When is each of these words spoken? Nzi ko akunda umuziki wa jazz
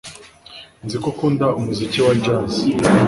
Nzi 0.85 0.95
ko 1.01 1.07
akunda 1.13 1.45
umuziki 1.59 1.99
wa 2.05 2.13
jazz 2.23 2.53